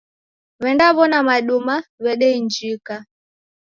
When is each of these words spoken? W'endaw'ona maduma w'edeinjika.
W'endaw'ona 0.61 1.19
maduma 1.27 1.75
w'edeinjika. 2.03 2.95